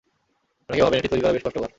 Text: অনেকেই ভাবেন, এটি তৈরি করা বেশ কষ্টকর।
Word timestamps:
অনেকেই 0.69 0.83
ভাবেন, 0.83 0.99
এটি 0.99 1.09
তৈরি 1.09 1.21
করা 1.21 1.33
বেশ 1.33 1.43
কষ্টকর। 1.45 1.69